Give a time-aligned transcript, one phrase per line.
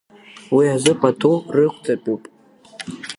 [0.55, 2.23] Уи азы пату рықәҵатәуп.